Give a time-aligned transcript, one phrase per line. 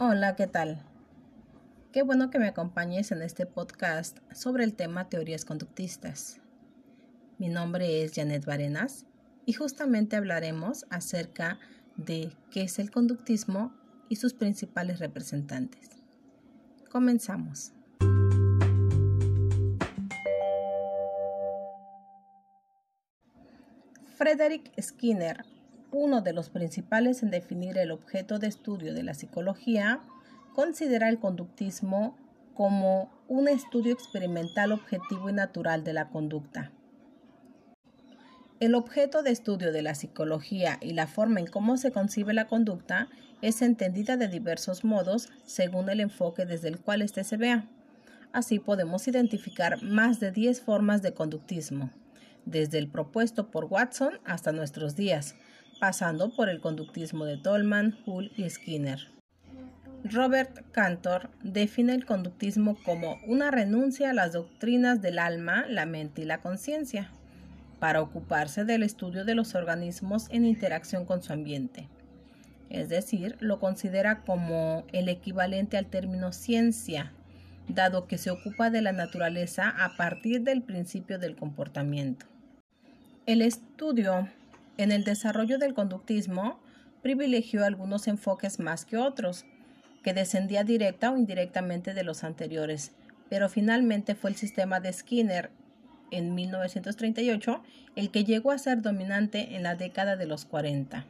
[0.00, 0.80] Hola, ¿qué tal?
[1.90, 6.40] Qué bueno que me acompañes en este podcast sobre el tema teorías conductistas.
[7.38, 9.06] Mi nombre es Janet Barenas
[9.44, 11.58] y justamente hablaremos acerca
[11.96, 13.72] de qué es el conductismo
[14.08, 15.90] y sus principales representantes.
[16.88, 17.72] Comenzamos.
[24.16, 25.44] Frederick Skinner
[25.90, 30.00] uno de los principales en definir el objeto de estudio de la psicología,
[30.54, 32.16] considera el conductismo
[32.54, 36.72] como un estudio experimental objetivo y natural de la conducta.
[38.60, 42.48] El objeto de estudio de la psicología y la forma en cómo se concibe la
[42.48, 43.08] conducta
[43.40, 47.68] es entendida de diversos modos según el enfoque desde el cual éste se vea.
[48.32, 51.90] Así podemos identificar más de 10 formas de conductismo,
[52.46, 55.36] desde el propuesto por Watson hasta nuestros días,
[55.78, 59.08] pasando por el conductismo de Tolman, Hull y Skinner.
[60.04, 66.22] Robert Cantor define el conductismo como una renuncia a las doctrinas del alma, la mente
[66.22, 67.10] y la conciencia,
[67.80, 71.88] para ocuparse del estudio de los organismos en interacción con su ambiente.
[72.70, 77.12] Es decir, lo considera como el equivalente al término ciencia,
[77.68, 82.26] dado que se ocupa de la naturaleza a partir del principio del comportamiento.
[83.26, 84.28] El estudio
[84.78, 86.60] en el desarrollo del conductismo,
[87.02, 89.44] privilegió algunos enfoques más que otros,
[90.02, 92.92] que descendía directa o indirectamente de los anteriores,
[93.28, 95.50] pero finalmente fue el sistema de Skinner
[96.10, 97.62] en 1938
[97.96, 101.04] el que llegó a ser dominante en la década de los 40.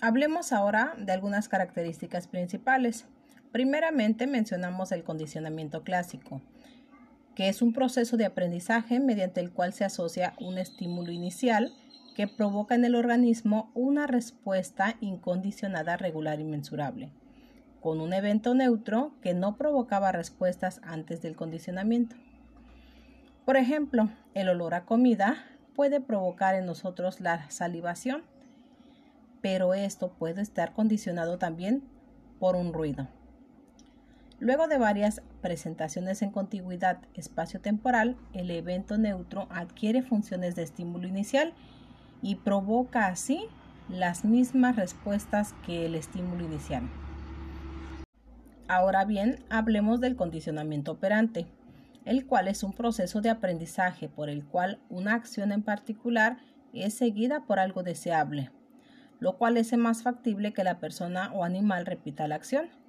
[0.00, 3.06] Hablemos ahora de algunas características principales.
[3.52, 6.40] Primeramente mencionamos el condicionamiento clásico
[7.34, 11.72] que es un proceso de aprendizaje mediante el cual se asocia un estímulo inicial
[12.14, 17.10] que provoca en el organismo una respuesta incondicionada, regular y mensurable,
[17.80, 22.16] con un evento neutro que no provocaba respuestas antes del condicionamiento.
[23.44, 28.22] Por ejemplo, el olor a comida puede provocar en nosotros la salivación,
[29.40, 31.82] pero esto puede estar condicionado también
[32.38, 33.08] por un ruido.
[34.42, 41.52] Luego de varias presentaciones en contigüidad espacio-temporal, el evento neutro adquiere funciones de estímulo inicial
[42.22, 43.46] y provoca así
[43.88, 46.90] las mismas respuestas que el estímulo inicial.
[48.66, 51.46] Ahora bien, hablemos del condicionamiento operante,
[52.04, 56.38] el cual es un proceso de aprendizaje por el cual una acción en particular
[56.72, 58.50] es seguida por algo deseable,
[59.20, 62.81] lo cual es más factible que la persona o animal repita la acción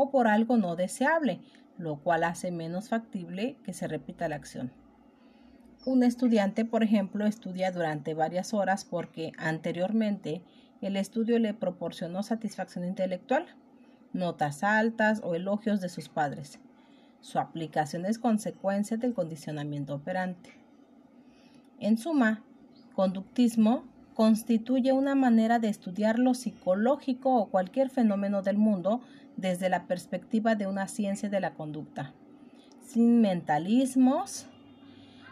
[0.00, 1.40] o por algo no deseable,
[1.76, 4.70] lo cual hace menos factible que se repita la acción.
[5.84, 10.42] Un estudiante, por ejemplo, estudia durante varias horas porque anteriormente
[10.80, 13.46] el estudio le proporcionó satisfacción intelectual,
[14.12, 16.60] notas altas o elogios de sus padres.
[17.20, 20.50] Su aplicación es consecuencia del condicionamiento operante.
[21.80, 22.44] En suma,
[22.94, 23.84] conductismo
[24.18, 29.00] constituye una manera de estudiar lo psicológico o cualquier fenómeno del mundo
[29.36, 32.12] desde la perspectiva de una ciencia de la conducta,
[32.84, 34.46] sin mentalismos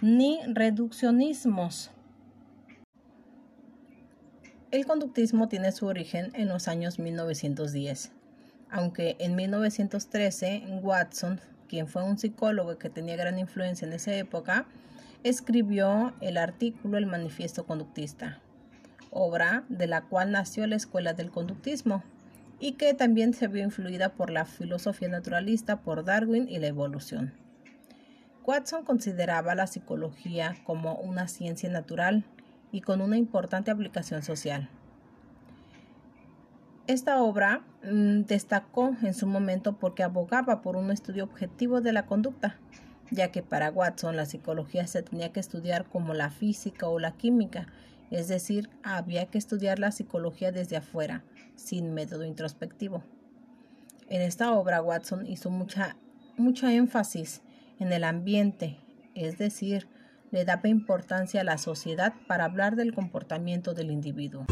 [0.00, 1.90] ni reduccionismos.
[4.70, 8.12] El conductismo tiene su origen en los años 1910,
[8.70, 14.66] aunque en 1913 Watson, quien fue un psicólogo que tenía gran influencia en esa época,
[15.24, 18.40] escribió el artículo El Manifiesto Conductista
[19.10, 22.02] obra de la cual nació la Escuela del Conductismo
[22.60, 27.32] y que también se vio influida por la filosofía naturalista, por Darwin y la evolución.
[28.44, 32.24] Watson consideraba la psicología como una ciencia natural
[32.72, 34.70] y con una importante aplicación social.
[36.86, 42.06] Esta obra mm, destacó en su momento porque abogaba por un estudio objetivo de la
[42.06, 42.56] conducta,
[43.10, 47.12] ya que para Watson la psicología se tenía que estudiar como la física o la
[47.12, 47.66] química
[48.10, 51.24] es decir, había que estudiar la psicología desde afuera,
[51.56, 53.02] sin método introspectivo.
[54.08, 55.96] En esta obra Watson hizo mucha,
[56.36, 57.42] mucha énfasis
[57.78, 58.78] en el ambiente,
[59.14, 59.88] es decir,
[60.30, 64.46] le daba importancia a la sociedad para hablar del comportamiento del individuo.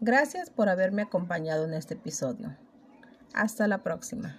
[0.00, 2.56] Gracias por haberme acompañado en este episodio.
[3.34, 4.36] Hasta la próxima.